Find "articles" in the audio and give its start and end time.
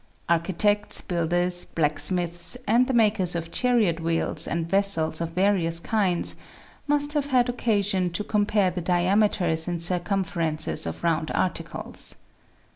11.35-12.15